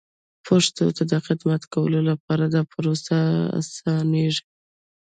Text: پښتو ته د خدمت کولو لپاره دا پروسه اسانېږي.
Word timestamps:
پښتو 0.45 0.85
ته 0.95 1.03
د 1.11 1.13
خدمت 1.25 1.61
کولو 1.73 1.99
لپاره 2.09 2.45
دا 2.55 2.61
پروسه 2.71 3.17
اسانېږي. 3.59 4.45